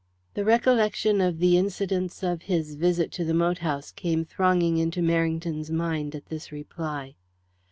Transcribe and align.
The 0.33 0.43
recollection 0.43 1.21
of 1.21 1.37
the 1.37 1.57
incidents 1.59 2.23
of 2.23 2.41
his 2.41 2.73
visit 2.73 3.11
to 3.11 3.23
the 3.23 3.35
moat 3.35 3.59
house 3.59 3.91
came 3.91 4.25
thronging 4.25 4.77
into 4.77 4.99
Merrington's 5.03 5.69
mind 5.69 6.15
at 6.15 6.25
this 6.25 6.51
reply. 6.51 7.13